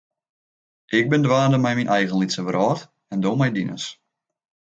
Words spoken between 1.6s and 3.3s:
mei myn eigen lytse wrâld en